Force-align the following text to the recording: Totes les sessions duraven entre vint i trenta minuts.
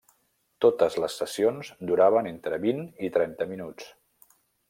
Totes 0.65 0.95
les 1.03 1.17
sessions 1.21 1.69
duraven 1.91 2.31
entre 2.31 2.59
vint 2.65 2.83
i 3.09 3.13
trenta 3.19 3.49
minuts. 3.55 3.93